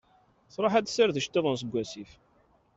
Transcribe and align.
Tṛuḥ 0.53 0.73
ad 0.75 0.83
d-tessired 0.85 1.17
iceṭṭiḍen 1.19 1.55
seg 1.61 1.69
wasif. 1.73 2.11